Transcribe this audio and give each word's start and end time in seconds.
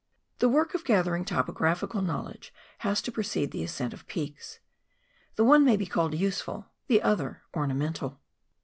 The 0.39 0.49
work 0.49 0.73
of 0.73 0.83
gathering 0.83 1.23
topographical 1.25 2.01
knowledge 2.01 2.51
has 2.79 3.03
to 3.03 3.11
precede 3.11 3.51
the 3.51 3.61
ascent 3.61 3.93
of 3.93 4.07
peaks— 4.07 4.57
the 5.35 5.45
one 5.45 5.63
may 5.63 5.77
be 5.77 5.85
called 5.85 6.15
useful, 6.15 6.71
the 6.87 7.03
other 7.03 7.43
ornamental. 7.55 8.19